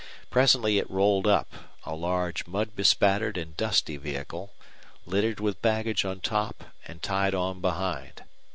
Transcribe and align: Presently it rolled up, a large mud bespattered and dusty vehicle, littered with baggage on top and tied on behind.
Presently 0.31 0.79
it 0.79 0.89
rolled 0.89 1.27
up, 1.27 1.53
a 1.85 1.93
large 1.93 2.47
mud 2.47 2.75
bespattered 2.75 3.37
and 3.37 3.55
dusty 3.55 3.97
vehicle, 3.97 4.51
littered 5.05 5.39
with 5.39 5.61
baggage 5.61 6.05
on 6.05 6.21
top 6.21 6.63
and 6.87 7.03
tied 7.03 7.35
on 7.35 7.61
behind. 7.61 8.23